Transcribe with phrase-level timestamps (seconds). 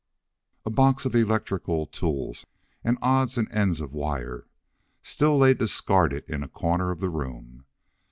[0.65, 2.47] A box of electrical tools
[2.83, 4.47] and odds and ends of wire
[5.03, 7.65] still lay discarded in a corner of the room.